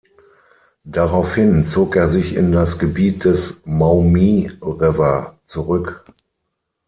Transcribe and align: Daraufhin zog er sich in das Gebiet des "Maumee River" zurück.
Daraufhin 0.83 1.67
zog 1.67 1.95
er 1.95 2.09
sich 2.09 2.33
in 2.33 2.51
das 2.51 2.79
Gebiet 2.79 3.23
des 3.23 3.57
"Maumee 3.65 4.51
River" 4.59 5.37
zurück. 5.45 6.05